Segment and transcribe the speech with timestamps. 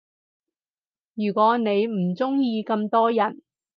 [1.13, 3.43] 如果你唔鐘意咁多人